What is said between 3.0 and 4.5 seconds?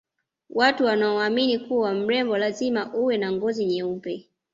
na ngozi nyeupe